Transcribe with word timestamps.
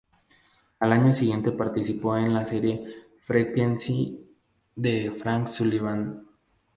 Al 0.79 0.93
año 0.93 1.15
siguiente 1.15 1.51
participó 1.51 2.17
en 2.17 2.33
la 2.33 2.47
serie 2.47 3.05
"Frequency" 3.19 4.27
de 4.75 5.05
como 5.09 5.19
Frank 5.19 5.45
Sullivan. 5.45 6.25